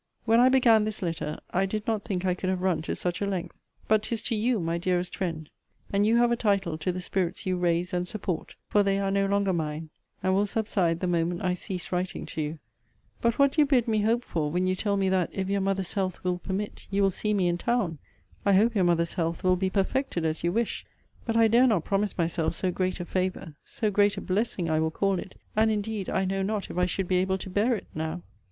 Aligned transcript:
When 0.25 0.39
I 0.39 0.49
began 0.49 0.83
this 0.83 1.03
letter, 1.03 1.37
I 1.51 1.67
did 1.67 1.85
not 1.85 2.03
think 2.05 2.25
I 2.25 2.33
could 2.33 2.49
have 2.49 2.63
run 2.63 2.81
to 2.81 2.95
such 2.95 3.21
a 3.21 3.27
length. 3.27 3.55
But 3.87 4.01
'tis 4.01 4.23
to 4.23 4.35
YOU, 4.35 4.59
my 4.59 4.79
dearest 4.79 5.15
friend, 5.15 5.47
and 5.93 6.07
you 6.07 6.15
have 6.17 6.31
a 6.31 6.35
title 6.35 6.75
to 6.79 6.91
the 6.91 6.99
spirits 7.01 7.45
you 7.45 7.55
raise 7.55 7.93
and 7.93 8.07
support; 8.07 8.55
for 8.67 8.81
they 8.81 8.97
are 8.97 9.11
no 9.11 9.27
longer 9.27 9.53
mine, 9.53 9.91
and 10.23 10.33
will 10.33 10.47
subside 10.47 11.01
the 11.01 11.05
moment 11.07 11.43
I 11.43 11.53
cease 11.53 11.91
writing 11.91 12.25
to 12.25 12.41
you. 12.41 12.57
But 13.21 13.37
what 13.37 13.51
do 13.51 13.61
you 13.61 13.67
bid 13.67 13.87
me 13.87 13.99
hope 14.01 14.23
for, 14.23 14.49
when 14.49 14.65
you 14.65 14.75
tell 14.75 14.97
me 14.97 15.07
that, 15.09 15.29
if 15.33 15.49
your 15.51 15.61
mother's 15.61 15.93
health 15.93 16.23
will 16.23 16.39
permit, 16.39 16.87
you 16.89 17.03
will 17.03 17.11
see 17.11 17.31
me 17.35 17.47
in 17.47 17.59
town? 17.59 17.99
I 18.43 18.53
hope 18.53 18.73
your 18.73 18.85
mother's 18.85 19.13
health 19.13 19.43
will 19.43 19.55
be 19.55 19.69
perfected 19.69 20.25
as 20.25 20.43
you 20.43 20.51
wish; 20.51 20.83
but 21.27 21.37
I 21.37 21.47
dare 21.47 21.67
not 21.67 21.85
promise 21.85 22.17
myself 22.17 22.55
so 22.55 22.71
great 22.71 22.99
a 22.99 23.05
favour; 23.05 23.53
so 23.63 23.91
great 23.91 24.17
a 24.17 24.21
blessing, 24.21 24.67
I 24.67 24.79
will 24.79 24.89
call 24.89 25.19
it 25.19 25.35
and 25.55 25.69
indeed 25.69 26.09
I 26.09 26.25
know 26.25 26.41
not 26.41 26.71
if 26.71 26.77
I 26.79 26.87
should 26.87 27.07
be 27.07 27.17
able 27.17 27.37
to 27.37 27.51
bear 27.51 27.75
it 27.75 27.85
now! 27.93 28.23